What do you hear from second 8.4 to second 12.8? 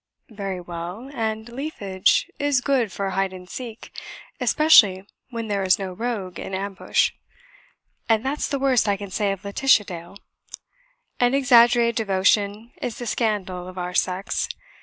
the worst I can say of Laetitia Dale. An exaggerated devotion